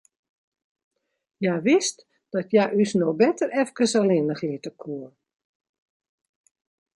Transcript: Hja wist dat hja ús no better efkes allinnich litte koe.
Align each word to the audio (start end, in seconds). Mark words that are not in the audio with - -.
Hja 1.41 1.53
wist 1.67 1.97
dat 2.35 2.47
hja 2.51 2.65
ús 2.81 2.91
no 3.01 3.09
better 3.21 3.49
efkes 3.63 3.93
allinnich 3.99 4.43
litte 4.49 4.71
koe. 4.81 5.07